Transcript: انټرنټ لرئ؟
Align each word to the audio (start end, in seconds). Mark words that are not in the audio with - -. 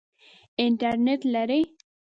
انټرنټ 0.63 1.21
لرئ؟ 1.33 1.61